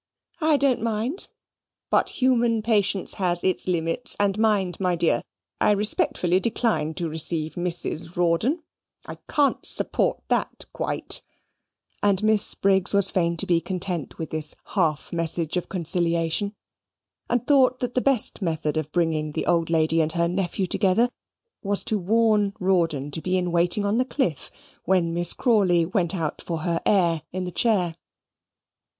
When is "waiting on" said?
23.51-23.99